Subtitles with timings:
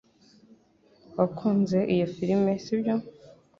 [1.17, 2.95] Wakunze iyo firime sibyo